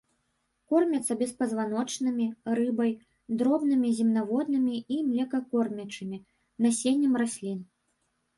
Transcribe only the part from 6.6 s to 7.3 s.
насеннем